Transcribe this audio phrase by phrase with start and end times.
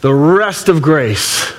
[0.00, 1.52] the rest of grace.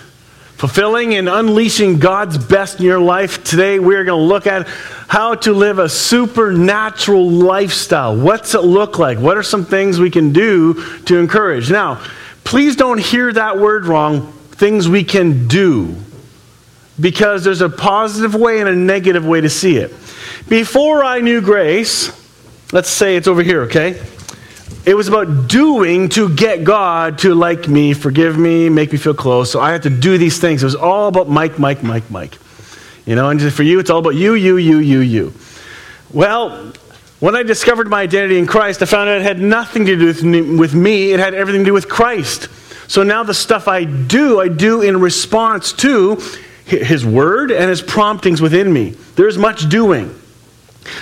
[0.56, 3.44] Fulfilling and unleashing God's best in your life.
[3.46, 4.68] Today, we're going to look at
[5.08, 8.16] how to live a supernatural lifestyle.
[8.18, 9.20] What's it look like?
[9.20, 10.74] What are some things we can do
[11.06, 11.72] to encourage?
[11.72, 12.04] Now,
[12.44, 15.96] please don't hear that word wrong things we can do,
[17.00, 19.92] because there's a positive way and a negative way to see it.
[20.50, 22.12] Before I knew grace,
[22.74, 24.02] let's say it's over here, okay?
[24.86, 29.14] It was about doing to get God to like me, forgive me, make me feel
[29.14, 29.52] close.
[29.52, 30.64] So I had to do these things.
[30.64, 32.38] It was all about Mike, Mike, Mike, Mike.
[33.06, 35.34] You know, and for you, it's all about you, you, you, you, you.
[36.12, 36.74] Well,
[37.20, 40.58] when I discovered my identity in Christ, I found out it had nothing to do
[40.58, 41.12] with me.
[41.12, 42.48] It had everything to do with Christ.
[42.88, 46.22] So now the stuff I do, I do in response to
[46.66, 48.92] His Word and His promptings within me.
[49.16, 50.20] There's much doing.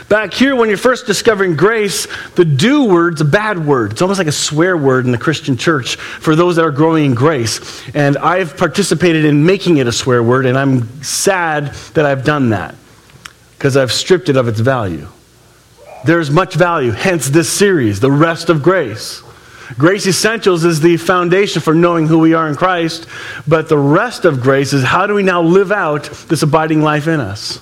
[0.09, 3.91] Back here, when you're first discovering grace, the do word's a bad word.
[3.91, 7.05] It's almost like a swear word in the Christian church for those that are growing
[7.05, 7.81] in grace.
[7.93, 12.49] And I've participated in making it a swear word, and I'm sad that I've done
[12.49, 12.75] that
[13.57, 15.07] because I've stripped it of its value.
[16.05, 19.23] There's much value, hence this series, The Rest of Grace.
[19.77, 23.07] Grace Essentials is the foundation for knowing who we are in Christ,
[23.47, 27.07] but the rest of grace is how do we now live out this abiding life
[27.07, 27.59] in us?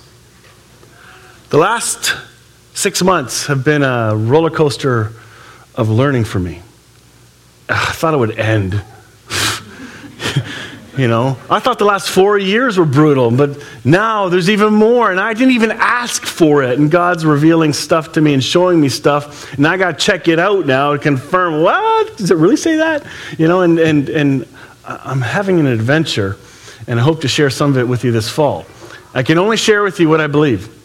[1.48, 2.12] The last
[2.74, 5.12] six months have been a roller coaster
[5.76, 6.60] of learning for me.
[7.68, 8.82] I thought it would end.
[10.98, 15.12] you know, I thought the last four years were brutal, but now there's even more,
[15.12, 16.80] and I didn't even ask for it.
[16.80, 20.26] And God's revealing stuff to me and showing me stuff, and I got to check
[20.26, 21.62] it out now to confirm.
[21.62, 23.06] What does it really say that?
[23.38, 24.48] You know, and and and
[24.84, 26.38] I'm having an adventure,
[26.88, 28.66] and I hope to share some of it with you this fall.
[29.14, 30.75] I can only share with you what I believe.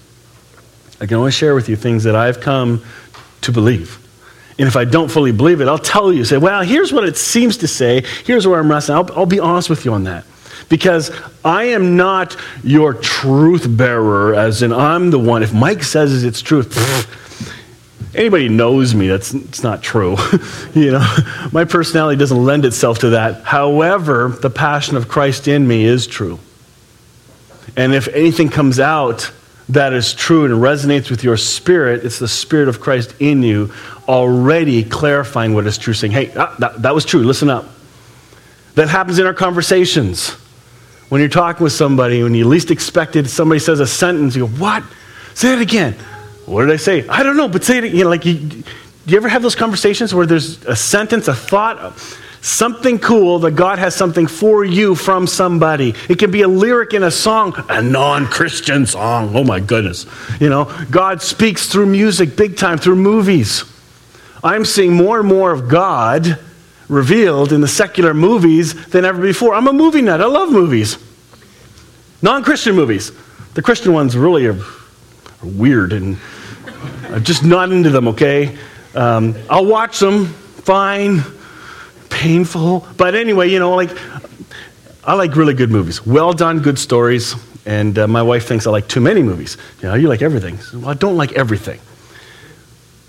[1.01, 2.83] I can only share with you things that I've come
[3.41, 3.97] to believe.
[4.59, 7.17] And if I don't fully believe it, I'll tell you, say, well, here's what it
[7.17, 8.05] seems to say.
[8.23, 8.99] Here's where I'm wrestling.
[8.99, 10.25] I'll, I'll be honest with you on that.
[10.69, 11.09] Because
[11.43, 15.41] I am not your truth bearer, as in I'm the one.
[15.41, 16.77] If Mike says it's truth,
[18.15, 20.17] anybody knows me, that's it's not true.
[20.75, 21.15] you know,
[21.51, 23.43] my personality doesn't lend itself to that.
[23.43, 26.39] However, the passion of Christ in me is true.
[27.75, 29.31] And if anything comes out
[29.69, 33.71] that is true and resonates with your spirit, it's the Spirit of Christ in you
[34.07, 37.65] already clarifying what is true, saying, hey, that, that, was true, listen up.
[38.75, 40.31] That happens in our conversations.
[41.09, 44.47] When you're talking with somebody, when you least expect it, somebody says a sentence, you
[44.47, 44.83] go, what?
[45.33, 45.93] Say it again.
[46.45, 47.07] What did I say?
[47.07, 47.93] I don't know, but say it.
[47.93, 48.63] You know, like, you, do
[49.07, 51.97] you ever have those conversations where there's a sentence, a thought,
[52.41, 55.93] something cool that God has something for you from somebody.
[56.09, 59.35] It can be a lyric in a song, a non Christian song.
[59.35, 60.07] Oh my goodness.
[60.39, 63.63] You know, God speaks through music big time, through movies.
[64.43, 66.39] I'm seeing more and more of God
[66.89, 69.53] revealed in the secular movies than ever before.
[69.53, 70.19] I'm a movie nut.
[70.19, 70.97] I love movies.
[72.23, 73.11] Non Christian movies.
[73.53, 76.17] The Christian ones really are, are weird and
[77.03, 78.57] I'm just not into them, okay?
[78.95, 81.23] Um, I'll watch them, fine
[82.21, 82.85] painful.
[82.97, 83.89] But anyway, you know, like,
[85.03, 86.05] I like really good movies.
[86.05, 87.33] Well done, good stories.
[87.65, 89.57] And uh, my wife thinks I like too many movies.
[89.81, 90.59] You know, you like everything.
[90.79, 91.79] Well, I don't like everything.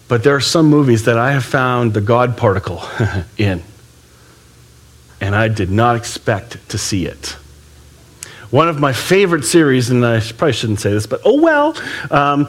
[0.09, 2.83] But there are some movies that I have found the God particle
[3.37, 3.63] in.
[5.21, 7.37] And I did not expect to see it.
[8.51, 11.77] One of my favorite series, and I probably shouldn't say this, but oh well,
[12.11, 12.47] um,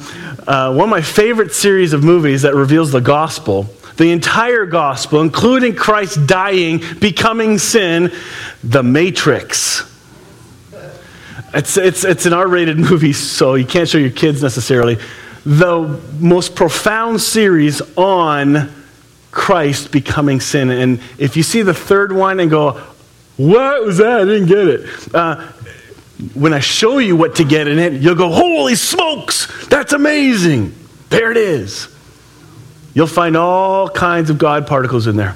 [0.48, 5.22] uh, one of my favorite series of movies that reveals the gospel the entire gospel,
[5.22, 8.12] including Christ dying, becoming sin,
[8.64, 9.90] The Matrix.
[11.54, 14.98] It's, it's, it's an R rated movie, so you can't show your kids necessarily.
[15.46, 18.72] The most profound series on
[19.32, 20.70] Christ becoming sin.
[20.70, 22.82] And if you see the third one and go,
[23.38, 24.22] What was that?
[24.22, 25.16] I didn't get it.
[25.16, 25.52] Uh,
[26.34, 30.74] when I show you what to get in it, you'll go, Holy smokes, that's amazing.
[31.10, 31.93] There it is.
[32.94, 35.36] You'll find all kinds of God particles in there.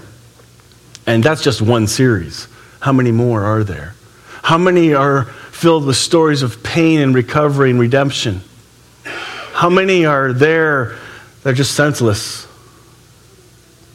[1.05, 2.47] And that's just one series.
[2.79, 3.95] How many more are there?
[4.43, 8.41] How many are filled with stories of pain and recovery and redemption?
[9.03, 10.95] How many are there
[11.43, 12.45] that are just senseless?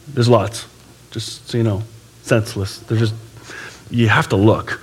[0.07, 0.67] There's lots.
[1.11, 1.83] Just so you know,
[2.23, 2.79] senseless.
[2.79, 3.13] They're just,
[3.89, 4.81] you have to look.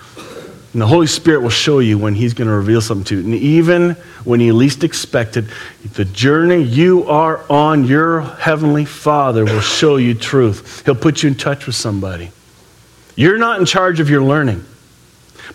[0.73, 3.25] And the Holy Spirit will show you when He's going to reveal something to you.
[3.25, 3.93] And even
[4.25, 5.47] when you least expect it,
[5.95, 10.85] the journey you are on, your Heavenly Father will show you truth.
[10.85, 12.31] He'll put you in touch with somebody.
[13.17, 14.65] You're not in charge of your learning,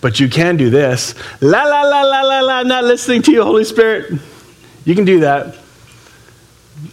[0.02, 1.16] but you can do this.
[1.42, 4.20] La, la, la, la, la, la, not listening to you, Holy Spirit.
[4.84, 5.56] You can do that.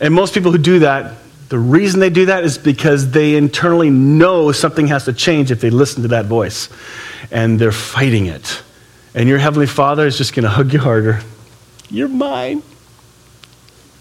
[0.01, 1.17] And most people who do that,
[1.52, 5.60] The reason they do that is because they internally know something has to change if
[5.60, 6.70] they listen to that voice.
[7.31, 8.62] And they're fighting it.
[9.14, 11.20] And your Heavenly Father is just going to hug you harder.
[11.90, 12.62] You're mine.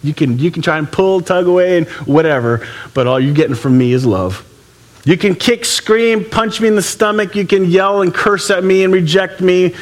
[0.02, 3.58] You can, you can try and pull, tug away, and whatever, but all you're getting
[3.58, 4.48] from me is love.
[5.04, 7.36] You can kick, scream, punch me in the stomach.
[7.36, 9.76] You can yell and curse at me and reject me.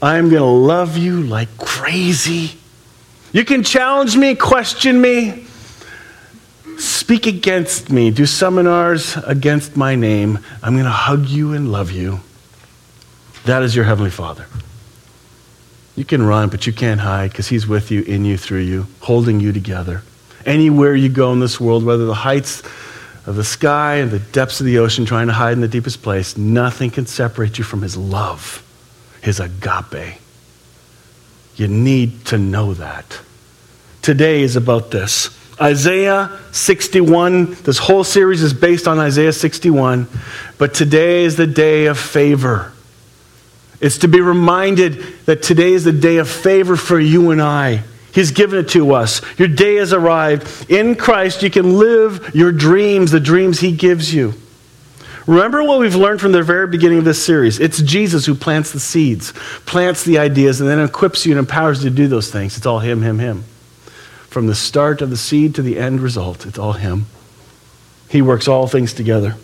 [0.00, 2.56] I'm going to love you like crazy.
[3.32, 5.47] You can challenge me, question me,
[6.78, 10.38] speak against me, do seminars against my name.
[10.62, 12.20] I'm going to hug you and love you.
[13.44, 14.46] That is your Heavenly Father.
[15.96, 18.86] You can run, but you can't hide because He's with you, in you, through you,
[19.00, 20.02] holding you together.
[20.46, 22.62] Anywhere you go in this world, whether the heights
[23.26, 26.02] of the sky and the depths of the ocean, trying to hide in the deepest
[26.02, 28.62] place, nothing can separate you from His love,
[29.22, 30.20] His agape.
[31.56, 33.20] You need to know that.
[34.00, 35.37] Today is about this.
[35.60, 40.06] Isaiah 61, this whole series is based on Isaiah 61,
[40.56, 42.72] but today is the day of favor.
[43.80, 47.82] It's to be reminded that today is the day of favor for you and I.
[48.12, 49.20] He's given it to us.
[49.38, 50.70] Your day has arrived.
[50.70, 54.34] In Christ, you can live your dreams, the dreams He gives you.
[55.26, 57.60] Remember what we've learned from the very beginning of this series.
[57.60, 59.32] It's Jesus who plants the seeds,
[59.66, 62.56] plants the ideas, and then equips you and empowers you to do those things.
[62.56, 63.44] It's all Him, Him, Him.
[64.28, 67.06] From the start of the seed to the end result, it's all Him.
[68.08, 69.36] He works all things together.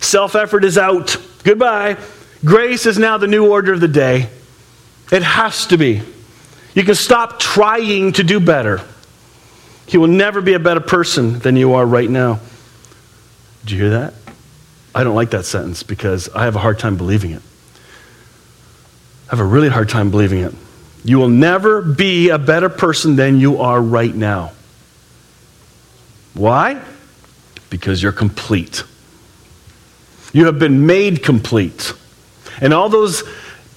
[0.00, 1.16] Self effort is out.
[1.44, 1.96] Goodbye.
[2.44, 4.28] Grace is now the new order of the day.
[5.10, 6.02] It has to be.
[6.74, 8.80] You can stop trying to do better.
[9.88, 12.40] You will never be a better person than you are right now.
[13.62, 14.14] Did you hear that?
[14.94, 17.42] I don't like that sentence because I have a hard time believing it.
[19.28, 20.54] I have a really hard time believing it.
[21.04, 24.52] You will never be a better person than you are right now.
[26.34, 26.80] Why?
[27.70, 28.84] Because you're complete.
[30.32, 31.92] You have been made complete.
[32.60, 33.22] And all those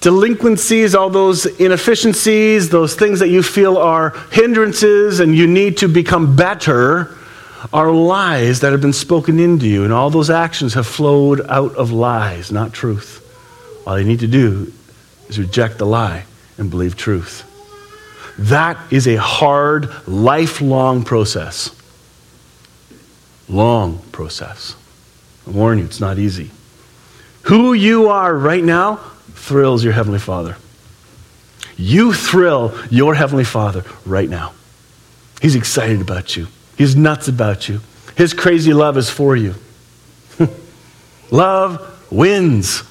[0.00, 5.88] delinquencies, all those inefficiencies, those things that you feel are hindrances and you need to
[5.88, 7.16] become better,
[7.72, 9.84] are lies that have been spoken into you.
[9.84, 13.20] And all those actions have flowed out of lies, not truth.
[13.86, 14.72] All you need to do
[15.28, 16.24] is reject the lie
[16.58, 17.48] and believe truth.
[18.38, 21.70] That is a hard, lifelong process.
[23.48, 24.76] Long process.
[25.46, 26.50] I warn you, it's not easy.
[27.42, 28.96] Who you are right now
[29.34, 30.56] thrills your Heavenly Father.
[31.76, 34.54] You thrill your Heavenly Father right now.
[35.40, 36.46] He's excited about you,
[36.78, 37.80] He's nuts about you.
[38.16, 39.54] His crazy love is for you.
[41.30, 42.82] love wins.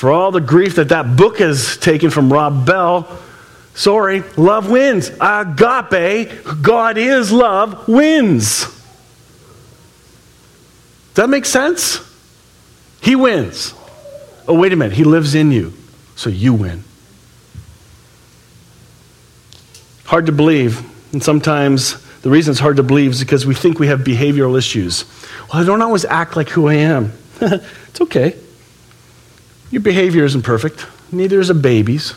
[0.00, 3.06] For all the grief that that book has taken from Rob Bell,
[3.74, 5.10] sorry, love wins.
[5.20, 8.60] Agape, God is love, wins.
[11.08, 12.00] Does that make sense?
[13.02, 13.74] He wins.
[14.48, 14.94] Oh, wait a minute.
[14.94, 15.74] He lives in you,
[16.16, 16.82] so you win.
[20.06, 20.82] Hard to believe.
[21.12, 24.56] And sometimes the reason it's hard to believe is because we think we have behavioral
[24.56, 25.04] issues.
[25.52, 27.12] Well, I don't always act like who I am.
[27.42, 28.34] it's okay.
[29.70, 30.86] Your behavior isn't perfect.
[31.12, 32.14] Neither is a baby's.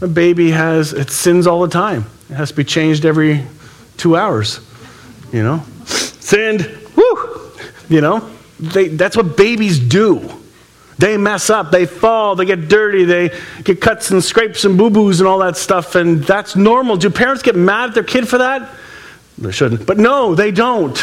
[0.00, 2.06] A baby has, it sins all the time.
[2.30, 3.44] It has to be changed every
[3.96, 4.60] two hours.
[5.32, 5.62] You know?
[5.84, 6.68] Sinned.
[6.96, 7.50] Woo!
[7.88, 8.30] You know?
[8.60, 10.38] They, that's what babies do.
[10.98, 13.30] They mess up, they fall, they get dirty, they
[13.62, 16.96] get cuts and scrapes and boo boos and all that stuff, and that's normal.
[16.96, 18.68] Do parents get mad at their kid for that?
[19.38, 19.86] They shouldn't.
[19.86, 20.98] But no, they don't.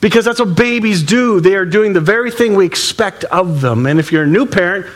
[0.00, 1.40] Because that's what babies do.
[1.40, 3.86] They are doing the very thing we expect of them.
[3.86, 4.86] And if you're a new parent,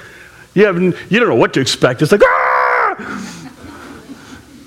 [0.54, 2.02] you, have, you don't know what to expect.
[2.02, 3.36] It's like, ah!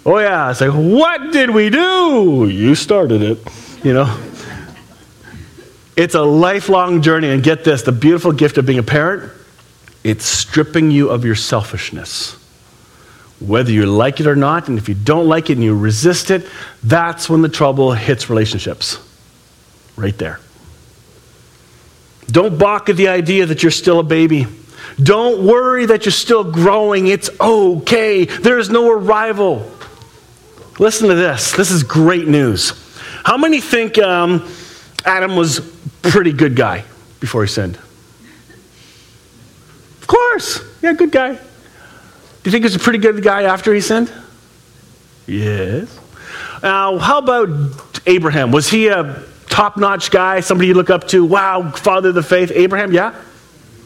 [0.06, 0.52] Oh, yeah.
[0.52, 2.50] It's like, what did we do?
[2.50, 3.40] You started it,
[3.84, 4.20] you know?
[5.96, 7.30] It's a lifelong journey.
[7.30, 9.32] And get this the beautiful gift of being a parent,
[10.04, 12.38] it's stripping you of your selfishness.
[13.40, 16.32] Whether you like it or not, and if you don't like it and you resist
[16.32, 16.48] it,
[16.84, 18.98] that's when the trouble hits relationships.
[19.96, 20.40] Right there.
[22.28, 24.48] Don't balk at the idea that you're still a baby.
[25.02, 27.08] Don't worry that you're still growing.
[27.08, 28.26] It's okay.
[28.26, 29.70] There is no arrival.
[30.80, 31.52] Listen to this.
[31.52, 32.74] This is great news.
[33.24, 34.50] How many think um,
[35.06, 35.60] Adam was
[36.04, 36.84] pretty good guy
[37.20, 37.78] before he sinned.
[40.02, 40.60] Of course.
[40.82, 41.34] Yeah, good guy.
[41.34, 41.40] Do
[42.44, 44.12] you think he was a pretty good guy after he sinned?
[45.26, 46.00] Yes.
[46.62, 47.50] Now, how about
[48.06, 48.52] Abraham?
[48.52, 51.24] Was he a top notch guy, somebody you look up to?
[51.24, 52.52] Wow, father of the faith.
[52.56, 53.14] Abraham, yeah?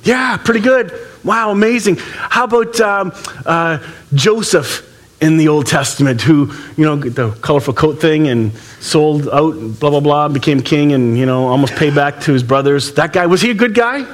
[0.03, 0.93] Yeah, pretty good.
[1.25, 1.97] Wow, amazing.
[1.97, 3.11] How about um,
[3.45, 3.79] uh,
[4.13, 4.85] Joseph
[5.19, 9.77] in the Old Testament who, you know, the colorful coat thing and sold out, and
[9.77, 12.93] blah, blah, blah, became king and, you know, almost paid back to his brothers.
[12.93, 14.05] That guy, was he a good guy?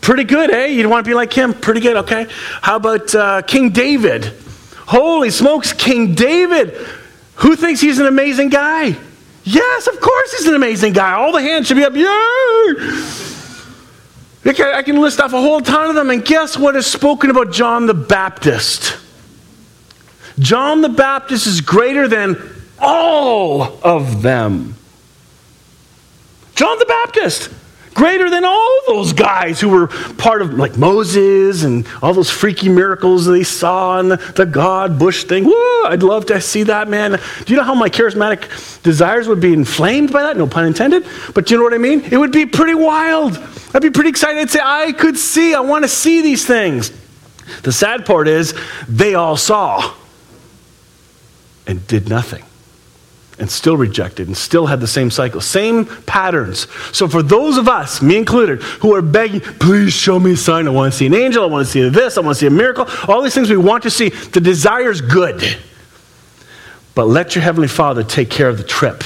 [0.00, 0.66] Pretty good, eh?
[0.66, 1.54] You'd want to be like him?
[1.54, 2.26] Pretty good, okay.
[2.62, 4.32] How about uh, King David?
[4.86, 6.74] Holy smokes, King David.
[7.36, 8.96] Who thinks he's an amazing guy?
[9.52, 11.12] Yes, of course he's an amazing guy.
[11.12, 11.94] All the hands should be up.
[11.94, 12.04] Yay!
[14.46, 16.10] I can list off a whole ton of them.
[16.10, 18.96] And guess what is spoken about John the Baptist?
[20.38, 22.36] John the Baptist is greater than
[22.78, 24.76] all of them.
[26.54, 27.50] John the Baptist,
[27.94, 32.68] greater than all those guys who were part of, like Moses and all those freaky
[32.68, 35.44] miracles they saw and the, the God Bush thing.
[35.44, 37.12] Woo, I'd love to see that, man.
[37.12, 40.36] Do you know how my charismatic desires would be inflamed by that?
[40.36, 41.06] No pun intended.
[41.34, 42.00] But do you know what I mean?
[42.00, 43.36] It would be pretty wild.
[43.74, 44.40] I'd be pretty excited.
[44.40, 46.92] I'd say, I could see, I want to see these things.
[47.62, 48.54] The sad part is,
[48.88, 49.94] they all saw
[51.66, 52.44] and did nothing
[53.40, 56.68] and still rejected and still had the same cycle, same patterns.
[56.92, 60.68] So, for those of us, me included, who are begging, please show me a sign.
[60.68, 61.42] I want to see an angel.
[61.42, 62.18] I want to see this.
[62.18, 62.86] I want to see a miracle.
[63.08, 64.10] All these things we want to see.
[64.10, 65.42] The desire is good.
[66.94, 69.02] But let your Heavenly Father take care of the trip.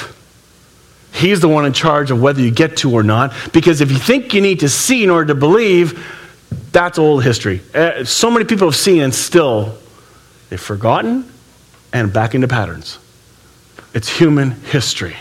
[1.13, 3.33] He's the one in charge of whether you get to or not.
[3.53, 6.05] Because if you think you need to see in order to believe,
[6.73, 7.61] that's old history.
[7.73, 9.79] Uh, so many people have seen and still
[10.51, 11.31] they've forgotten
[11.93, 12.99] and back into patterns.
[13.95, 15.17] It's human history.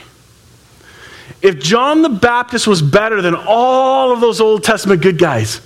[1.41, 5.61] If John the Baptist was better than all of those Old Testament good guys,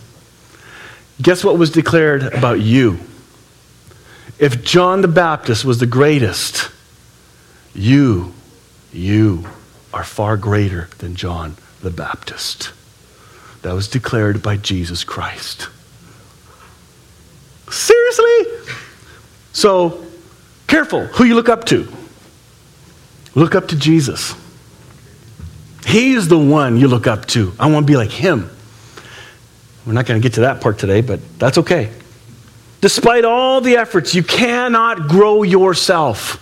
[1.22, 3.00] guess what was declared about you?
[4.38, 6.70] If John the Baptist was the greatest,
[7.74, 8.34] you,
[8.94, 9.48] you
[9.94, 12.72] are far greater than John the Baptist.
[13.64, 15.70] That was declared by Jesus Christ.
[17.70, 18.74] Seriously?
[19.54, 20.08] So,
[20.68, 21.88] Careful who you look up to.
[23.38, 24.34] Look up to Jesus.
[25.86, 27.54] He is the one you look up to.
[27.60, 28.50] I want to be like him.
[29.86, 31.92] We're not going to get to that part today, but that's okay.
[32.82, 36.38] Despite all the efforts, you cannot grow yourself.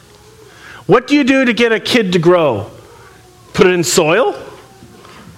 [0.87, 2.71] What do you do to get a kid to grow?
[3.51, 4.33] Put it in soil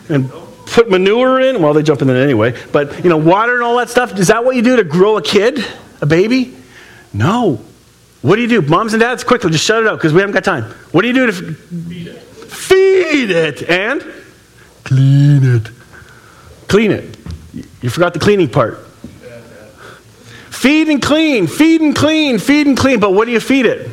[0.09, 0.29] and
[0.67, 1.59] put manure in?
[1.59, 2.53] Well, they jump in it anyway.
[2.71, 4.15] But, you know, water and all that stuff.
[4.19, 5.65] Is that what you do to grow a kid,
[6.01, 6.55] a baby?
[7.13, 7.61] No.
[8.21, 8.61] What do you do?
[8.61, 10.63] Moms and dads, quickly, just shut it up because we haven't got time.
[10.91, 12.17] What do you do to feed it?
[12.17, 14.01] Feed it and
[14.83, 15.69] clean it.
[16.67, 17.17] Clean it.
[17.81, 18.79] You forgot the cleaning part.
[20.49, 22.99] Feed and clean, feed and clean, feed and clean.
[22.99, 23.91] But what do you feed it?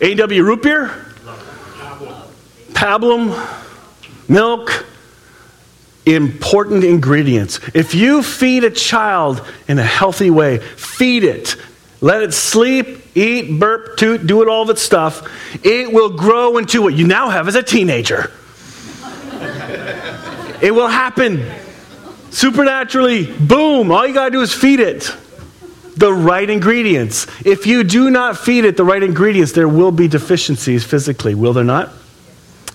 [0.00, 0.44] A.W.
[0.44, 1.06] root beer?
[2.72, 3.34] Pablum,
[4.28, 4.86] milk,
[6.06, 7.60] important ingredients.
[7.74, 11.56] If you feed a child in a healthy way, feed it.
[12.00, 15.22] Let it sleep, eat, burp, toot, do it all of its stuff.
[15.64, 18.30] It will grow into what you now have as a teenager.
[20.62, 21.44] it will happen
[22.30, 23.26] supernaturally.
[23.26, 23.90] Boom.
[23.90, 25.12] All you got to do is feed it
[25.98, 27.26] the right ingredients.
[27.44, 31.52] If you do not feed it the right ingredients, there will be deficiencies physically, will
[31.52, 31.90] there not?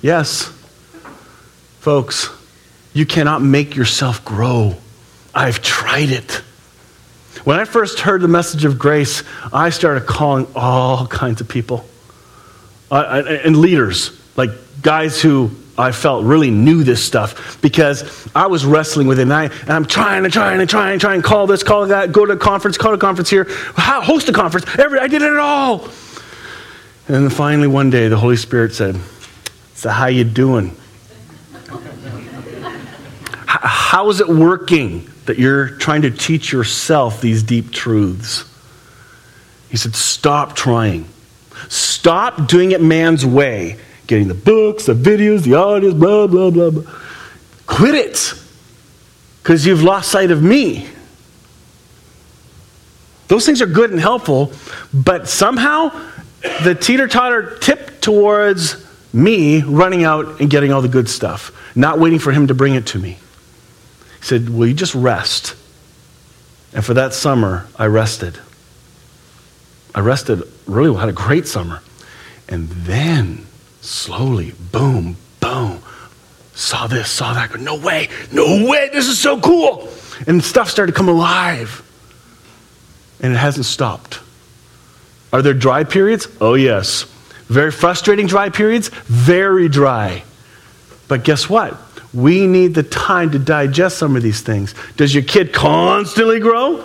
[0.01, 0.47] Yes.
[1.79, 2.29] Folks,
[2.93, 4.75] you cannot make yourself grow.
[5.33, 6.41] I've tried it.
[7.43, 11.85] When I first heard the message of grace, I started calling all kinds of people
[12.89, 18.63] uh, and leaders, like guys who I felt really knew this stuff because I was
[18.63, 19.23] wrestling with it.
[19.23, 22.13] And, I, and I'm trying and trying and trying and trying, call this, call that,
[22.13, 23.45] go to a conference, call a conference here,
[23.75, 24.65] host a conference.
[24.79, 25.85] Every, I did it all.
[27.07, 28.97] And then finally one day the Holy Spirit said,
[29.73, 30.77] So how you doing?
[33.45, 35.09] how is it working?
[35.25, 38.45] That you're trying to teach yourself these deep truths.
[39.69, 41.07] He said, Stop trying.
[41.69, 43.77] Stop doing it man's way.
[44.07, 46.91] Getting the books, the videos, the audios, blah, blah, blah, blah.
[47.65, 48.33] Quit it.
[49.41, 50.87] Because you've lost sight of me.
[53.29, 54.51] Those things are good and helpful,
[54.93, 55.89] but somehow
[56.63, 61.99] the teeter totter tipped towards me running out and getting all the good stuff, not
[61.99, 63.17] waiting for him to bring it to me.
[64.23, 65.53] He said, Will you just rest?
[66.71, 68.39] And for that summer, I rested.
[69.93, 71.81] I rested, really well, had a great summer.
[72.47, 73.45] And then,
[73.81, 75.81] slowly, boom, boom,
[76.55, 77.51] saw this, saw that.
[77.51, 79.89] Go, no way, no way, this is so cool.
[80.25, 81.81] And stuff started to come alive.
[83.19, 84.21] And it hasn't stopped.
[85.33, 86.29] Are there dry periods?
[86.39, 87.03] Oh, yes.
[87.49, 88.87] Very frustrating dry periods?
[88.87, 90.23] Very dry.
[91.09, 91.77] But guess what?
[92.13, 94.75] We need the time to digest some of these things.
[94.97, 96.83] Does your kid constantly grow?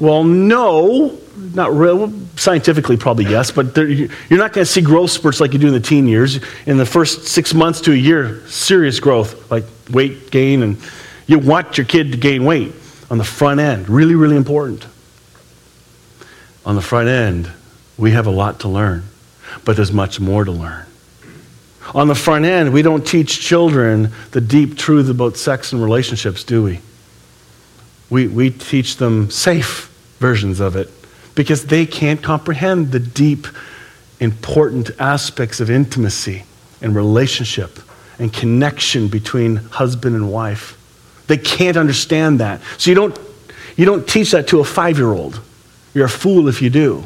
[0.00, 1.18] Well, no,
[1.54, 2.12] not real.
[2.36, 5.72] Scientifically, probably yes, but you're not going to see growth spurts like you do in
[5.72, 6.40] the teen years.
[6.66, 10.76] In the first six months to a year, serious growth, like weight gain, and
[11.26, 12.72] you want your kid to gain weight
[13.10, 13.88] on the front end.
[13.88, 14.86] Really, really important.
[16.64, 17.50] On the front end,
[17.96, 19.04] we have a lot to learn,
[19.64, 20.84] but there's much more to learn.
[21.94, 26.44] On the front end, we don't teach children the deep truth about sex and relationships,
[26.44, 26.80] do we?
[28.10, 29.86] We, we teach them safe
[30.18, 30.90] versions of it
[31.34, 33.46] because they can't comprehend the deep,
[34.20, 36.44] important aspects of intimacy
[36.82, 37.78] and relationship
[38.18, 40.74] and connection between husband and wife.
[41.26, 42.60] They can't understand that.
[42.78, 43.18] So you don't,
[43.76, 45.40] you don't teach that to a five year old.
[45.94, 47.04] You're a fool if you do.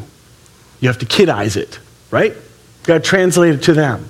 [0.81, 1.79] You have to kidize it,
[2.11, 2.33] right?
[2.33, 4.09] You've got to translate it to them.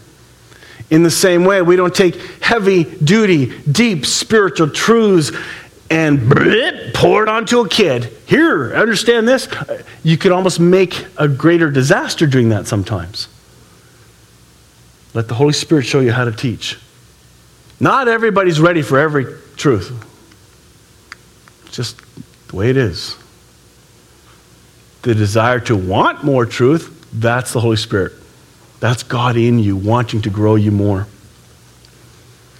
[0.92, 5.32] In the same way, we don't take heavy duty, deep spiritual truths
[5.88, 6.30] and
[6.92, 8.12] pour it onto a kid.
[8.26, 9.48] Here, understand this.
[10.02, 13.28] You could almost make a greater disaster doing that sometimes.
[15.14, 16.78] Let the Holy Spirit show you how to teach.
[17.80, 19.24] Not everybody's ready for every
[19.56, 19.90] truth.
[21.64, 22.02] It's just
[22.48, 23.16] the way it is.
[25.00, 28.12] The desire to want more truth, that's the Holy Spirit.
[28.82, 31.06] That's God in you, wanting to grow you more.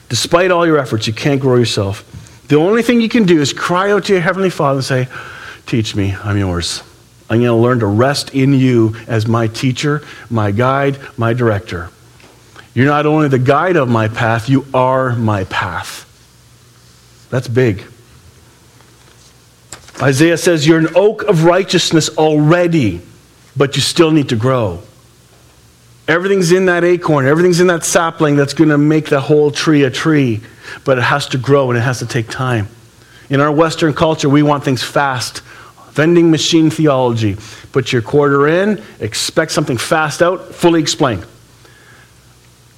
[0.08, 2.04] Despite all your efforts, you can't grow yourself.
[2.46, 5.08] The only thing you can do is cry out to your Heavenly Father and say,
[5.66, 6.84] Teach me, I'm yours.
[7.28, 11.90] I'm going to learn to rest in you as my teacher, my guide, my director.
[12.72, 16.06] You're not only the guide of my path, you are my path.
[17.30, 17.82] That's big.
[20.00, 23.00] Isaiah says, You're an oak of righteousness already,
[23.56, 24.84] but you still need to grow.
[26.08, 29.84] Everything's in that acorn, everything's in that sapling that's going to make the whole tree
[29.84, 30.40] a tree
[30.84, 32.68] but it has to grow and it has to take time.
[33.30, 35.42] In our Western culture, we want things fast.
[35.92, 37.36] Vending machine theology.
[37.72, 41.24] Put your quarter in, expect something fast out, fully explain.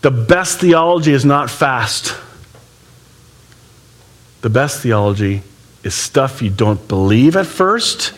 [0.02, 2.16] The best theology is not fast.
[4.42, 5.42] The best theology
[5.82, 8.12] is stuff you don't believe at first,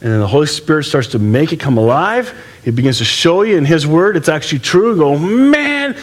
[0.00, 2.34] and then the Holy Spirit starts to make it come alive.
[2.64, 4.92] He begins to show you in His Word it's actually true.
[4.92, 5.96] You go, man,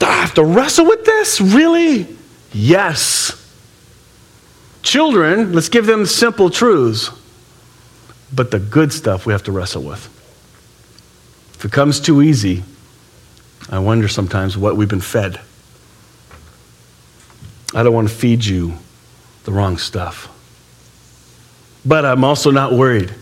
[0.00, 1.40] I have to wrestle with this?
[1.40, 2.06] Really?
[2.52, 3.40] Yes.
[4.82, 7.10] Children, let's give them simple truths.
[8.32, 10.06] But the good stuff we have to wrestle with.
[11.54, 12.62] If it comes too easy,
[13.70, 15.40] I wonder sometimes what we've been fed.
[17.74, 18.74] I don't want to feed you
[19.44, 20.30] the wrong stuff.
[21.84, 23.12] But I'm also not worried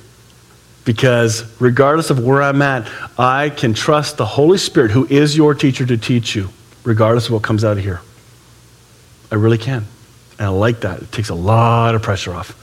[0.84, 5.54] because regardless of where I'm at, I can trust the Holy Spirit, who is your
[5.54, 6.48] teacher, to teach you
[6.84, 8.00] regardless of what comes out of here.
[9.30, 9.86] I really can.
[10.38, 11.02] And I like that.
[11.02, 12.58] It takes a lot of pressure off.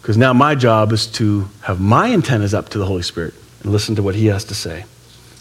[0.00, 3.72] Because now my job is to have my antennas up to the Holy Spirit and
[3.72, 4.84] listen to what He has to say.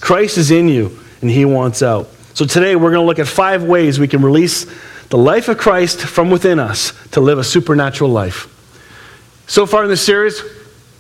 [0.01, 2.09] Christ is in you, and He wants out.
[2.33, 4.65] So today we're going to look at five ways we can release
[5.09, 8.51] the life of Christ from within us to live a supernatural life.
[9.47, 10.41] So far in this series,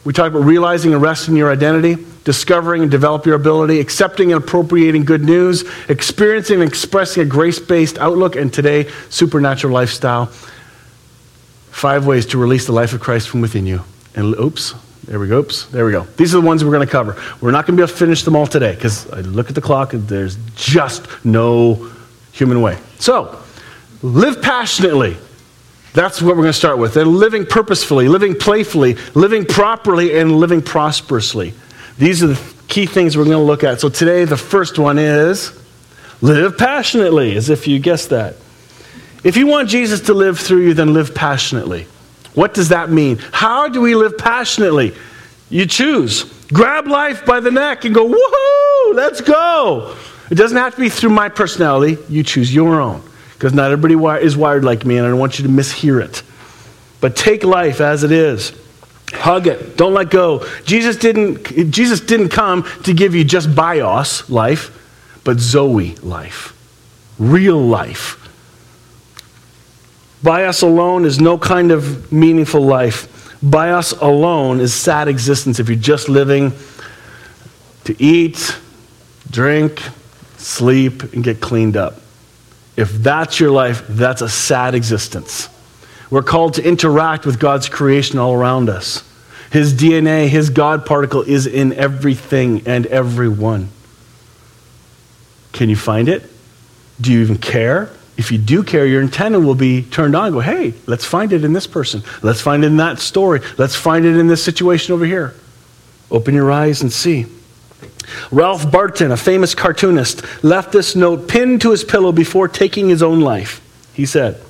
[0.05, 4.43] we talked about realizing and resting your identity discovering and develop your ability, accepting and
[4.43, 10.25] appropriating good news, experiencing and expressing a grace based outlook, and today, supernatural lifestyle.
[11.71, 13.81] Five ways to release the life of Christ from within you.
[14.15, 14.73] And oops,
[15.05, 15.39] there we go.
[15.39, 16.01] Oops, there we go.
[16.17, 17.15] These are the ones we're going to cover.
[17.41, 19.55] We're not going to be able to finish them all today because I look at
[19.55, 21.91] the clock and there's just no
[22.31, 22.77] human way.
[22.97, 23.39] So,
[24.01, 25.17] live passionately.
[25.95, 26.97] That's what we're going to start with.
[26.97, 31.53] And living purposefully, living playfully, living properly, and living prosperously.
[31.97, 33.79] These are the key things we're going to look at.
[33.79, 35.57] So today, the first one is
[36.21, 38.35] live passionately, as if you guessed that.
[39.23, 41.87] If you want Jesus to live through you, then live passionately.
[42.33, 43.17] What does that mean?
[43.31, 44.93] How do we live passionately?
[45.49, 46.25] You choose.
[46.51, 49.95] Grab life by the neck and go, woohoo, let's go.
[50.29, 51.97] It doesn't have to be through my personality.
[52.09, 53.01] You choose your own.
[53.35, 56.23] Because not everybody is wired like me, and I don't want you to mishear it.
[57.01, 58.53] But take life as it is.
[59.11, 59.77] Hug it.
[59.77, 60.45] Don't let go.
[60.63, 64.71] Jesus didn't, Jesus didn't come to give you just bios life,
[65.23, 66.53] but Zoe life.
[67.19, 68.21] Real life.
[70.23, 73.37] Bios alone is no kind of meaningful life.
[73.43, 76.51] Bios alone is sad existence if you're just living
[77.83, 78.57] to eat,
[79.29, 79.83] drink,
[80.37, 82.01] sleep, and get cleaned up.
[82.75, 85.49] If that's your life, that's a sad existence.
[86.09, 89.03] We're called to interact with God's creation all around us.
[89.51, 93.69] His DNA, his God particle is in everything and everyone.
[95.53, 96.23] Can you find it?
[96.99, 97.91] Do you even care?
[98.17, 100.31] if you do care, your antenna will be turned on.
[100.31, 102.01] Go, hey, let's find it in this person.
[102.21, 103.41] Let's find it in that story.
[103.57, 105.33] Let's find it in this situation over here.
[106.09, 107.25] Open your eyes and see.
[108.31, 113.03] Ralph Barton, a famous cartoonist, left this note pinned to his pillow before taking his
[113.03, 113.61] own life.
[113.93, 114.41] He said,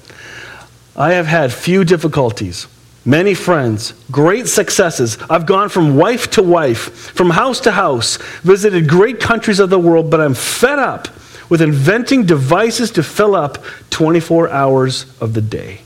[0.95, 2.67] I have had few difficulties,
[3.03, 5.17] many friends, great successes.
[5.29, 9.79] I've gone from wife to wife, from house to house, visited great countries of the
[9.79, 11.07] world, but I'm fed up
[11.49, 15.81] with inventing devices to fill up 24 hours of the day.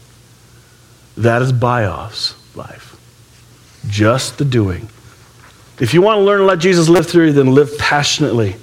[1.18, 2.96] That is bios life.
[3.88, 4.90] Just the doing.
[5.80, 8.56] If you want to learn to let Jesus live through you, then live passionately.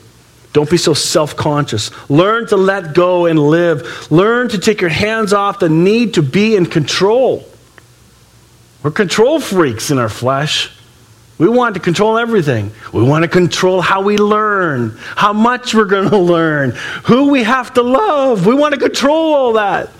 [0.53, 1.91] Don't be so self conscious.
[2.11, 4.11] Learn to let go and live.
[4.11, 7.47] Learn to take your hands off the need to be in control.
[8.83, 10.71] We're control freaks in our flesh.
[11.39, 12.73] We want to control everything.
[12.93, 16.71] We want to control how we learn, how much we're going to learn,
[17.05, 18.47] who we have to love.
[18.47, 19.91] We want to control all that.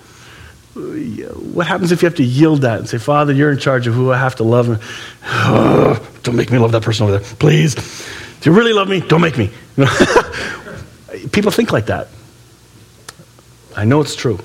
[0.77, 3.95] What happens if you have to yield that and say, Father, you're in charge of
[3.95, 4.69] who I have to love?
[4.69, 4.81] and
[6.23, 7.37] don't make me love that person over there.
[7.39, 7.75] Please.
[8.41, 9.01] Do you really love me?
[9.01, 9.51] Don't make me.
[11.33, 12.09] People think like that.
[13.75, 14.39] I know it's true.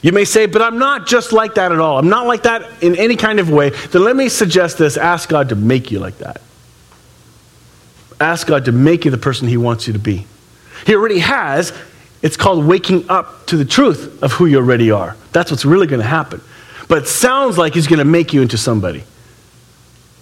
[0.00, 1.98] You may say, but I'm not just like that at all.
[1.98, 3.70] I'm not like that in any kind of way.
[3.70, 6.40] Then let me suggest this ask God to make you like that.
[8.20, 10.26] Ask God to make you the person He wants you to be.
[10.86, 11.72] He already has.
[12.24, 15.14] It's called waking up to the truth of who you already are.
[15.32, 16.40] That's what's really going to happen.
[16.88, 19.04] But sounds like He's going to make you into somebody.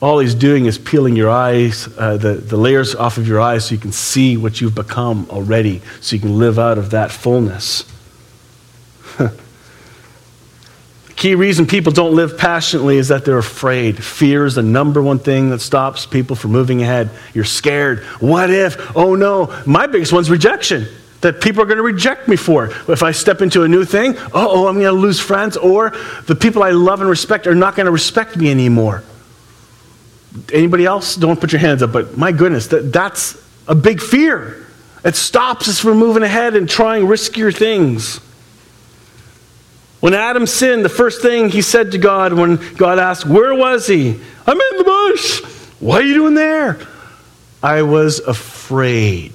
[0.01, 3.67] All He's doing is peeling your eyes, uh, the, the layers off of your eyes
[3.67, 7.13] so you can see what you've become already, so you can live out of that
[7.13, 7.85] fullness.
[11.15, 14.03] Key reason people don't live passionately is that they're afraid.
[14.03, 17.11] Fear is the number one thing that stops people from moving ahead.
[17.33, 18.01] You're scared.
[18.19, 18.97] What if?
[18.97, 19.55] Oh no.
[19.67, 20.89] My biggest one's rejection.
[21.23, 22.67] That people are going to reject me for.
[22.67, 25.91] If I step into a new thing, oh, I'm going to lose friends, or
[26.27, 29.03] the people I love and respect are not going to respect me anymore.
[30.53, 31.17] Anybody else?
[31.17, 34.67] Don't put your hands up, but my goodness, that, that's a big fear.
[35.05, 38.21] It stops us from moving ahead and trying riskier things.
[40.01, 43.87] When Adam sinned, the first thing he said to God when God asked, Where was
[43.87, 44.21] he?
[44.47, 45.43] I'm in the bush.
[45.79, 46.79] What are you doing there?
[47.63, 49.33] I was afraid.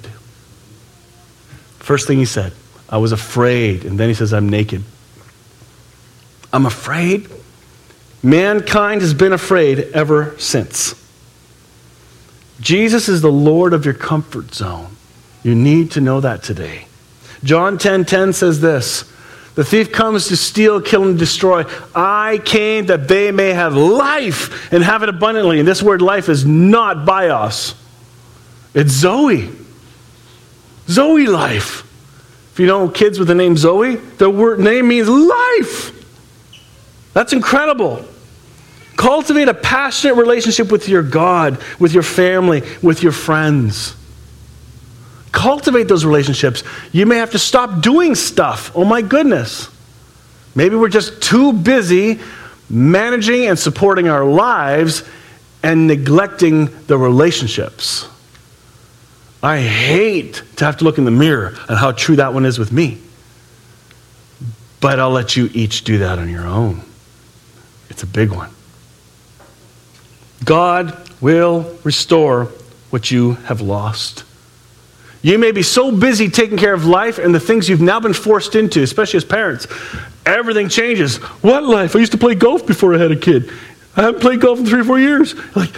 [1.88, 2.52] First thing he said,
[2.86, 3.86] I was afraid.
[3.86, 4.82] And then he says, I'm naked.
[6.52, 7.30] I'm afraid.
[8.22, 10.94] Mankind has been afraid ever since.
[12.60, 14.88] Jesus is the Lord of your comfort zone.
[15.42, 16.88] You need to know that today.
[17.42, 19.10] John 10:10 10, 10 says this.
[19.54, 21.64] The thief comes to steal, kill, and destroy.
[21.94, 25.58] I came that they may have life and have it abundantly.
[25.58, 27.74] And this word life is not bios,
[28.74, 29.57] it's Zoe.
[30.88, 31.84] Zoe life.
[32.52, 35.92] If you know kids with the name Zoe, their word name means life.
[37.12, 38.04] That's incredible.
[38.96, 43.94] Cultivate a passionate relationship with your God, with your family, with your friends.
[45.30, 46.64] Cultivate those relationships.
[46.90, 48.72] You may have to stop doing stuff.
[48.74, 49.68] Oh my goodness.
[50.54, 52.18] Maybe we're just too busy
[52.68, 55.04] managing and supporting our lives
[55.62, 58.08] and neglecting the relationships.
[59.42, 62.58] I hate to have to look in the mirror at how true that one is
[62.58, 62.98] with me.
[64.80, 66.82] But I'll let you each do that on your own.
[67.90, 68.50] It's a big one.
[70.44, 72.46] God will restore
[72.90, 74.24] what you have lost.
[75.20, 78.14] You may be so busy taking care of life and the things you've now been
[78.14, 79.66] forced into, especially as parents.
[80.24, 81.16] Everything changes.
[81.42, 81.96] What life?
[81.96, 83.50] I used to play golf before I had a kid.
[83.96, 85.34] I haven't played golf in three or four years.
[85.56, 85.74] Like,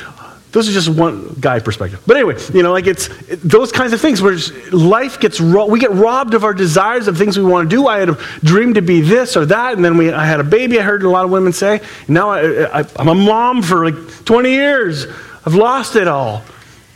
[0.53, 2.03] those are just one guy perspective.
[2.07, 4.37] But anyway, you know, like it's it, those kinds of things where
[4.73, 7.87] life gets ro- we get robbed of our desires of things we want to do.
[7.87, 10.45] I had a dream to be this or that, and then we, I had a
[10.45, 10.81] baby.
[10.81, 11.81] I heard a lot of women say.
[12.09, 15.07] now I, I, I'm a mom for like 20 years.
[15.47, 16.43] I've lost it all.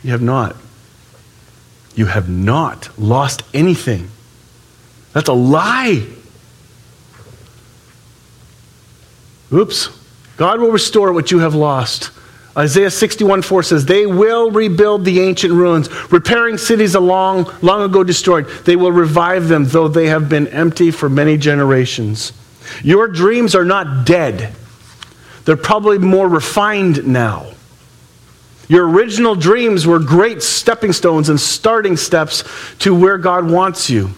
[0.03, 0.55] You have not.
[1.95, 4.09] You have not lost anything.
[5.13, 6.05] That's a lie.
[9.53, 9.89] Oops.
[10.35, 12.11] God will restore what you have lost.
[12.57, 18.03] Isaiah 61 4 says, They will rebuild the ancient ruins, repairing cities long, long ago
[18.03, 18.47] destroyed.
[18.63, 22.31] They will revive them, though they have been empty for many generations.
[22.81, 24.53] Your dreams are not dead,
[25.43, 27.51] they're probably more refined now.
[28.67, 32.43] Your original dreams were great stepping stones and starting steps
[32.79, 34.09] to where God wants you.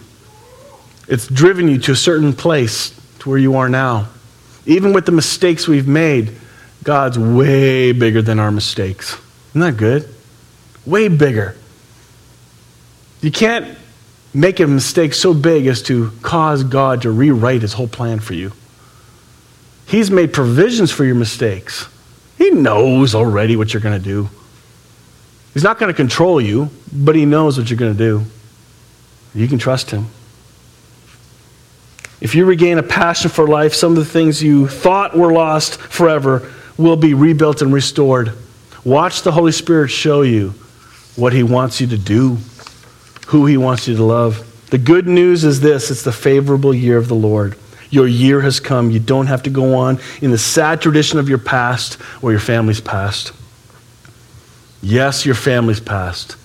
[1.06, 4.08] It's driven you to a certain place, to where you are now.
[4.64, 6.34] Even with the mistakes we've made,
[6.88, 9.14] God's way bigger than our mistakes.
[9.50, 10.08] Isn't that good?
[10.86, 11.54] Way bigger.
[13.20, 13.76] You can't
[14.32, 18.32] make a mistake so big as to cause God to rewrite his whole plan for
[18.32, 18.52] you.
[19.84, 21.86] He's made provisions for your mistakes.
[22.38, 24.30] He knows already what you're going to do.
[25.52, 28.24] He's not going to control you, but he knows what you're going to do.
[29.34, 30.06] You can trust him.
[32.22, 35.78] If you regain a passion for life, some of the things you thought were lost
[35.78, 38.32] forever will be rebuilt and restored.
[38.84, 40.54] Watch the Holy Spirit show you
[41.16, 42.38] what he wants you to do
[43.28, 44.44] who he wants you to love.
[44.70, 47.56] The good news is this it's the favorable year of the Lord.
[47.90, 48.90] Your year has come.
[48.90, 52.40] You don't have to go on in the sad tradition of your past or your
[52.40, 53.32] family's past.
[54.82, 56.36] Yes, your family's past.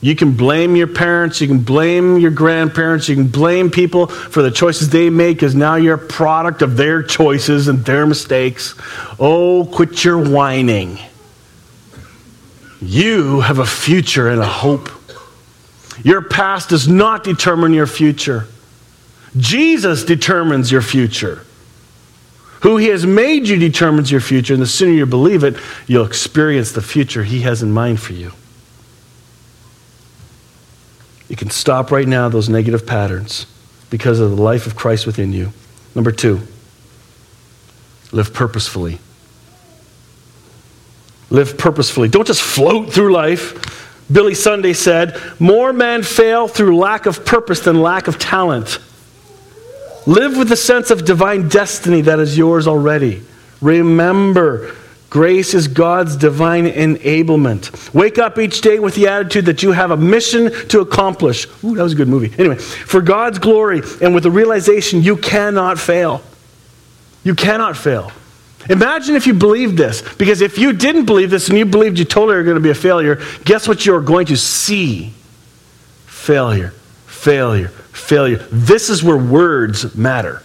[0.00, 4.42] You can blame your parents, you can blame your grandparents, you can blame people for
[4.42, 8.76] the choices they made because now you're a product of their choices and their mistakes.
[9.18, 10.98] Oh, quit your whining.
[12.80, 14.88] You have a future and a hope.
[16.04, 18.46] Your past does not determine your future.
[19.36, 21.44] Jesus determines your future.
[22.62, 25.56] Who He has made you determines your future, and the sooner you believe it,
[25.88, 28.32] you'll experience the future He has in mind for you.
[31.28, 33.46] You can stop right now those negative patterns
[33.90, 35.52] because of the life of Christ within you.
[35.94, 36.40] Number two,
[38.12, 38.98] live purposefully.
[41.30, 42.08] Live purposefully.
[42.08, 44.10] Don't just float through life.
[44.10, 48.78] Billy Sunday said, More men fail through lack of purpose than lack of talent.
[50.06, 53.22] Live with the sense of divine destiny that is yours already.
[53.60, 54.74] Remember,
[55.10, 57.92] grace is God's divine enablement.
[57.94, 61.46] Wake up each day with the attitude that you have a mission to accomplish.
[61.64, 62.32] Ooh, that was a good movie.
[62.38, 66.22] Anyway, for God's glory and with the realization you cannot fail.
[67.24, 68.12] You cannot fail.
[68.68, 70.02] Imagine if you believed this.
[70.16, 72.70] Because if you didn't believe this and you believed you totally are going to be
[72.70, 75.12] a failure, guess what you're going to see?
[76.06, 76.70] Failure,
[77.06, 78.46] failure, failure.
[78.50, 80.42] This is where words matter.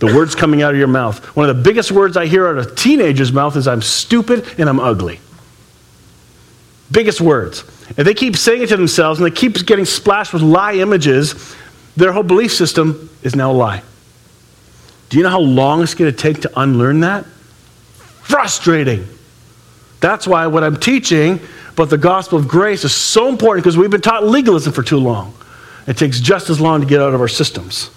[0.00, 1.24] The words coming out of your mouth.
[1.36, 4.46] One of the biggest words I hear out of a teenager's mouth is I'm stupid
[4.58, 5.20] and I'm ugly.
[6.90, 7.64] Biggest words.
[7.96, 11.54] And they keep saying it to themselves and they keep getting splashed with lie images,
[11.96, 13.82] their whole belief system is now a lie.
[15.08, 17.26] Do you know how long it's going to take to unlearn that?
[18.30, 19.06] frustrating.
[19.98, 21.40] That's why what I'm teaching
[21.72, 24.98] about the gospel of grace is so important because we've been taught legalism for too
[24.98, 25.34] long.
[25.86, 27.90] It takes just as long to get out of our systems.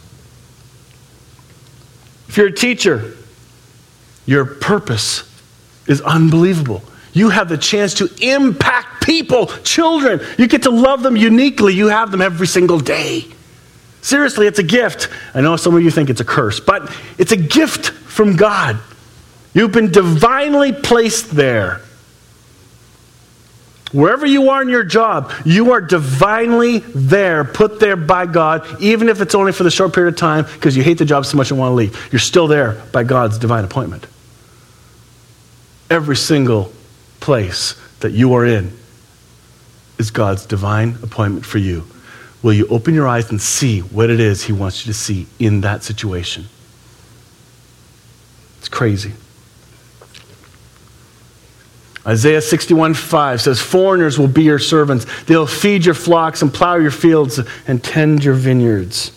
[2.34, 3.14] If you're a teacher,
[4.26, 5.22] your purpose
[5.86, 6.82] is unbelievable.
[7.14, 10.20] You have the chance to impact people, children.
[10.40, 11.76] You get to love them uniquely.
[11.76, 13.28] You have them every single day.
[14.02, 15.10] Seriously, it's a gift.
[15.36, 18.80] I know some of you think it's a curse, but it's a gift from God.
[19.54, 21.82] You've been divinely placed there.
[23.94, 29.08] Wherever you are in your job, you are divinely there, put there by God, even
[29.08, 31.38] if it's only for the short period of time because you hate the job so
[31.38, 32.10] much and want to leave.
[32.12, 34.08] You're still there by God's divine appointment.
[35.92, 36.74] Every single
[37.20, 38.76] place that you are in
[40.00, 41.86] is God's divine appointment for you.
[42.42, 45.28] Will you open your eyes and see what it is He wants you to see
[45.38, 46.46] in that situation?
[48.58, 49.14] It's crazy.
[52.06, 55.06] Isaiah 61 5 says, Foreigners will be your servants.
[55.24, 59.12] They'll feed your flocks and plow your fields and tend your vineyards.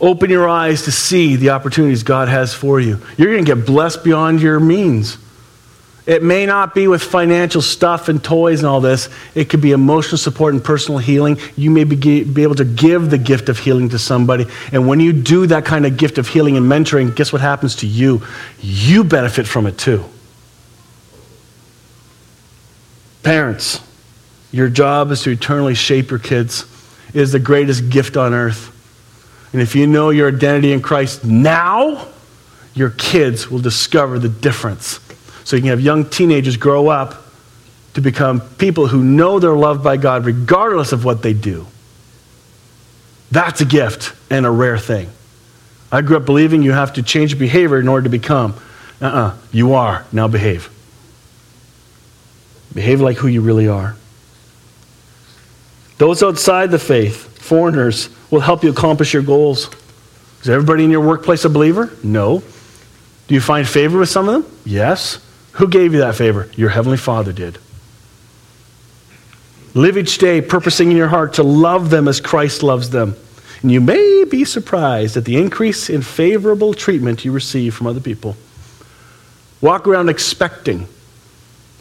[0.00, 3.00] Open your eyes to see the opportunities God has for you.
[3.16, 5.18] You're going to get blessed beyond your means.
[6.06, 9.10] It may not be with financial stuff and toys and all this.
[9.34, 11.38] It could be emotional support and personal healing.
[11.56, 14.46] You may be, be able to give the gift of healing to somebody.
[14.72, 17.76] And when you do that kind of gift of healing and mentoring, guess what happens
[17.76, 18.22] to you?
[18.60, 20.04] You benefit from it too.
[23.22, 23.80] Parents,
[24.52, 26.64] your job is to eternally shape your kids.
[27.08, 28.74] It is the greatest gift on earth.
[29.52, 32.08] And if you know your identity in Christ now,
[32.74, 35.00] your kids will discover the difference.
[35.44, 37.24] So you can have young teenagers grow up
[37.94, 41.66] to become people who know they're loved by God regardless of what they do.
[43.30, 45.10] That's a gift and a rare thing.
[45.90, 48.54] I grew up believing you have to change behavior in order to become.
[49.00, 49.18] Uh uh-uh.
[49.18, 50.04] uh You are.
[50.12, 50.70] Now behave.
[52.74, 53.96] Behave like who you really are.
[55.98, 59.70] Those outside the faith, foreigners, will help you accomplish your goals.
[60.42, 61.90] Is everybody in your workplace a believer?
[62.02, 62.42] No.
[63.26, 64.58] Do you find favor with some of them?
[64.64, 65.18] Yes.
[65.52, 66.48] Who gave you that favor?
[66.56, 67.58] Your Heavenly Father did.
[69.74, 73.16] Live each day purposing in your heart to love them as Christ loves them.
[73.62, 78.00] And you may be surprised at the increase in favorable treatment you receive from other
[78.00, 78.36] people.
[79.60, 80.86] Walk around expecting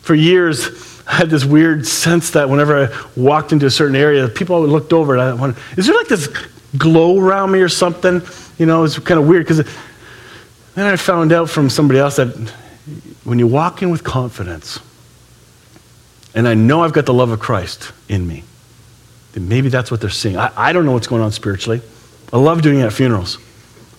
[0.08, 4.30] for years, I had this weird sense that whenever I walked into a certain area,
[4.30, 6.30] people always looked over and I wondered, is there like this
[6.78, 8.22] glow around me or something?
[8.58, 9.68] You know, it's kind of weird because
[10.76, 12.30] then I found out from somebody else that
[13.26, 14.80] when you walk in with confidence,
[16.34, 18.46] and I know I've got the love of Christ in me,
[19.34, 20.38] then maybe that's what they're seeing.
[20.38, 21.82] I, I don't know what's going on spiritually.
[22.32, 23.40] I love doing it at funerals,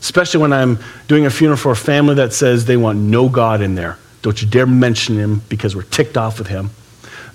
[0.01, 3.61] especially when I'm doing a funeral for a family that says they want no God
[3.61, 3.99] in there.
[4.22, 6.70] Don't you dare mention him because we're ticked off with him.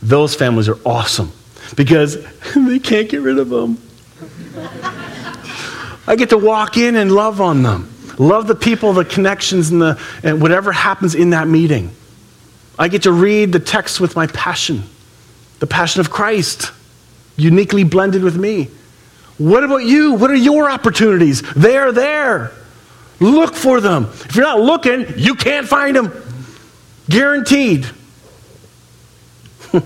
[0.01, 1.31] Those families are awesome
[1.75, 2.23] because
[2.55, 3.77] they can't get rid of them.
[6.05, 7.89] I get to walk in and love on them.
[8.19, 11.91] Love the people, the connections, and, the, and whatever happens in that meeting.
[12.77, 14.83] I get to read the text with my passion,
[15.59, 16.71] the passion of Christ,
[17.37, 18.69] uniquely blended with me.
[19.37, 20.13] What about you?
[20.13, 21.41] What are your opportunities?
[21.53, 22.51] They are there.
[23.19, 24.05] Look for them.
[24.05, 26.11] If you're not looking, you can't find them.
[27.09, 27.87] Guaranteed.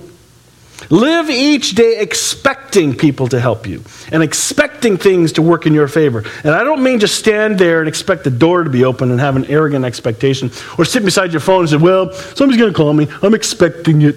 [0.90, 5.88] Live each day expecting people to help you and expecting things to work in your
[5.88, 6.24] favor.
[6.44, 9.20] And I don't mean just stand there and expect the door to be open and
[9.20, 12.78] have an arrogant expectation or sit beside your phone and say, Well, somebody's going to
[12.78, 13.08] call me.
[13.22, 14.16] I'm expecting it.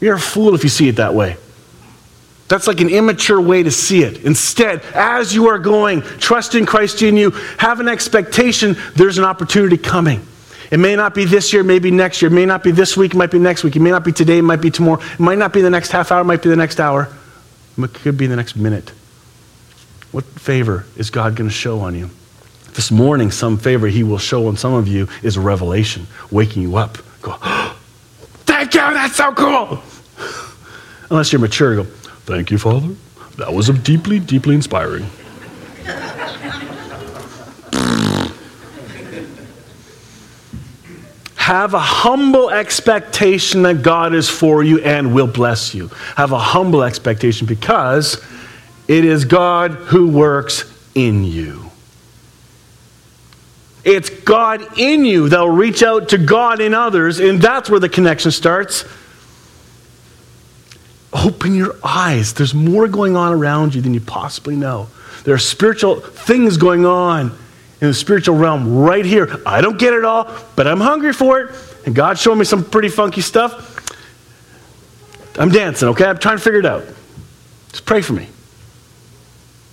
[0.00, 1.36] You're a fool if you see it that way.
[2.48, 4.22] That's like an immature way to see it.
[4.24, 9.24] Instead, as you are going, trust in Christ in you, have an expectation there's an
[9.24, 10.24] opportunity coming.
[10.70, 12.30] It may not be this year, maybe next year.
[12.30, 13.76] It may not be this week, it might be next week.
[13.76, 15.00] It may not be today, it might be tomorrow.
[15.00, 17.08] It might not be the next half hour, it might be the next hour.
[17.78, 18.90] It could be the next minute.
[20.12, 22.10] What favor is God going to show on you?
[22.74, 26.62] This morning, some favor He will show on some of you is a revelation, waking
[26.62, 26.98] you up.
[27.22, 27.78] Go, oh,
[28.44, 29.82] thank you, that's so cool.
[31.10, 32.94] Unless you're mature, go, thank you, Father.
[33.38, 35.06] That was deeply, deeply inspiring.
[41.46, 45.92] Have a humble expectation that God is for you and will bless you.
[46.16, 48.20] Have a humble expectation because
[48.88, 50.64] it is God who works
[50.96, 51.70] in you.
[53.84, 57.88] It's God in you that'll reach out to God in others, and that's where the
[57.88, 58.84] connection starts.
[61.12, 62.34] Open your eyes.
[62.34, 64.88] There's more going on around you than you possibly know.
[65.22, 67.38] There are spiritual things going on
[67.80, 69.40] in the spiritual realm right here.
[69.44, 71.54] I don't get it all, but I'm hungry for it.
[71.84, 73.74] And God showed me some pretty funky stuff.
[75.38, 76.06] I'm dancing, okay?
[76.06, 76.84] I'm trying to figure it out.
[77.70, 78.28] Just pray for me.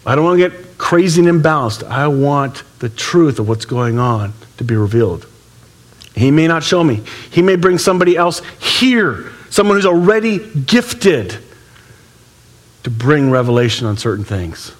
[0.05, 1.83] I don't want to get crazy and imbalanced.
[1.87, 5.25] I want the truth of what's going on to be revealed.
[6.13, 7.01] He may not show me.
[7.31, 11.37] He may bring somebody else here, someone who's already gifted
[12.83, 14.73] to bring revelation on certain things.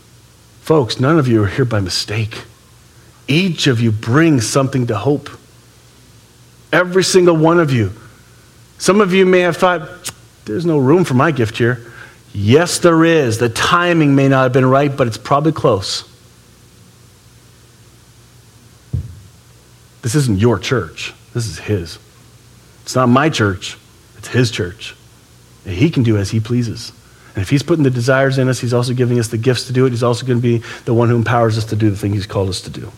[0.61, 2.43] Folks, none of you are here by mistake.
[3.27, 5.29] Each of you brings something to hope.
[6.71, 7.91] Every single one of you.
[8.77, 10.11] Some of you may have thought,
[10.45, 11.79] there's no room for my gift here.
[12.33, 13.37] Yes, there is.
[13.37, 16.09] The timing may not have been right, but it's probably close.
[20.01, 21.97] This isn't your church, this is His.
[22.81, 23.77] It's not my church,
[24.17, 24.95] it's His church.
[25.65, 26.91] And he can do as He pleases.
[27.35, 29.73] And if He's putting the desires in us, He's also giving us the gifts to
[29.73, 29.91] do it.
[29.91, 32.27] He's also going to be the one who empowers us to do the thing He's
[32.27, 32.91] called us to do.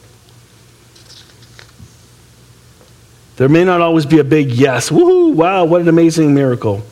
[3.37, 4.89] There may not always be a big yes.
[4.89, 6.83] Woohoo, wow, what an amazing miracle.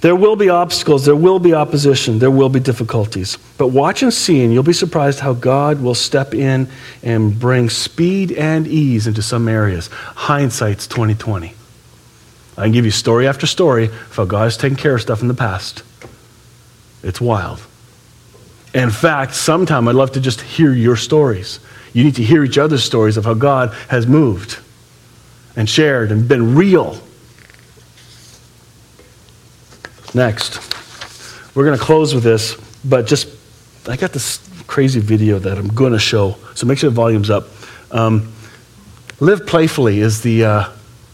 [0.00, 3.38] There will be obstacles, there will be opposition, there will be difficulties.
[3.56, 6.68] But watch and see, and you'll be surprised how God will step in
[7.02, 9.88] and bring speed and ease into some areas.
[9.88, 11.54] Hindsight's 2020.
[12.56, 15.22] I can give you story after story of how God has taken care of stuff
[15.22, 15.82] in the past.
[17.02, 17.62] It's wild.
[18.74, 21.60] In fact, sometime I'd love to just hear your stories.
[21.94, 24.58] You need to hear each other's stories of how God has moved
[25.56, 27.00] and shared and been real.
[30.14, 30.60] Next,
[31.54, 33.28] we're going to close with this, but just,
[33.88, 37.30] I got this crazy video that I'm going to show, so make sure the volume's
[37.30, 37.48] up.
[37.90, 38.32] Um,
[39.20, 40.68] Live Playfully is the, uh,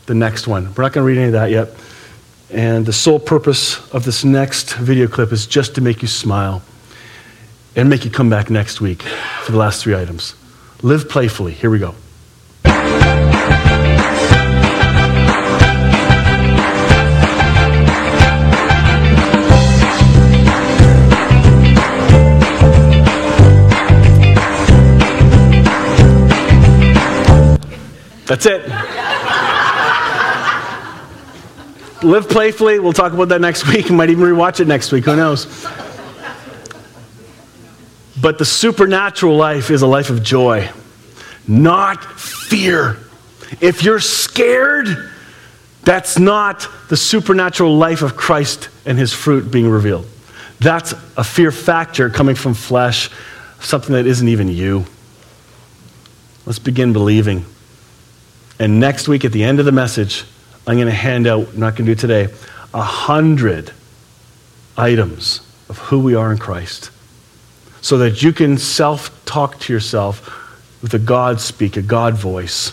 [0.07, 0.66] the next one.
[0.74, 1.68] We're not going to read any of that yet.
[2.50, 6.62] And the sole purpose of this next video clip is just to make you smile
[7.76, 9.03] and make you come back next week
[9.44, 10.35] for the last three items.
[10.83, 11.53] Live playfully.
[11.53, 11.94] Here we go.
[28.31, 28.64] That's it.
[32.05, 32.78] Live playfully.
[32.78, 33.91] We'll talk about that next week.
[33.91, 35.07] might even rewatch it next week.
[35.07, 35.47] Who knows?
[38.22, 40.70] But the supernatural life is a life of joy,
[41.49, 42.99] not fear.
[43.61, 45.11] If you're scared,
[45.83, 50.07] That's not the supernatural life of Christ and his fruit being revealed.
[50.61, 53.11] That's a fear factor coming from flesh,
[53.59, 54.85] something that isn't even you.
[56.47, 57.45] Let's begin believing.
[58.61, 60.25] And next week, at the end of the message,
[60.67, 62.33] I'm going to hand out, I'm not going to do today,
[62.75, 63.73] a hundred
[64.77, 65.41] items
[65.71, 66.91] of who we are in Christ
[67.81, 70.37] so that you can self talk to yourself
[70.83, 72.73] with a God speak, a God voice,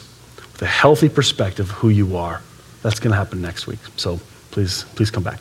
[0.51, 2.41] with a healthy perspective of who you are.
[2.83, 3.79] That's going to happen next week.
[3.95, 4.19] So
[4.51, 5.39] please, please come back.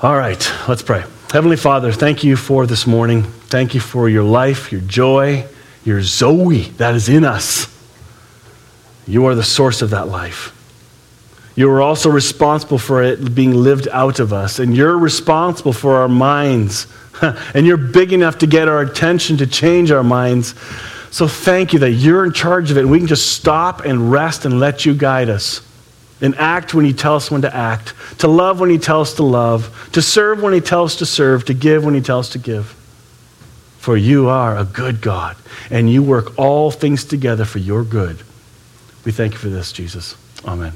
[0.00, 1.04] All right, let's pray.
[1.30, 3.22] Heavenly Father, thank you for this morning.
[3.22, 5.46] Thank you for your life, your joy,
[5.84, 7.71] your Zoe that is in us.
[9.06, 10.58] You are the source of that life.
[11.54, 15.96] You are also responsible for it being lived out of us, and you're responsible for
[15.96, 16.86] our minds.
[17.54, 20.54] and you're big enough to get our attention to change our minds.
[21.10, 24.44] So thank you that you're in charge of it, we can just stop and rest
[24.44, 25.60] and let you guide us.
[26.20, 29.14] And act when you tell us when to act, to love when you tell us
[29.14, 32.20] to love, to serve when you tell us to serve, to give when you tell
[32.20, 32.66] us to give.
[33.78, 35.36] For you are a good God,
[35.68, 38.22] and you work all things together for your good.
[39.04, 40.16] We thank you for this, Jesus.
[40.44, 40.72] Amen.